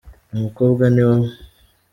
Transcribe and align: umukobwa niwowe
umukobwa 0.33 0.83
niwowe 0.93 1.29